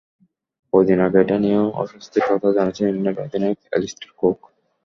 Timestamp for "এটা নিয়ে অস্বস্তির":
1.23-2.23